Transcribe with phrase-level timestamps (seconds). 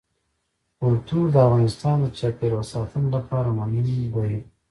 [0.79, 3.75] کلتور د افغانستان د چاپیریال ساتنې لپاره مهم
[4.29, 4.39] دي.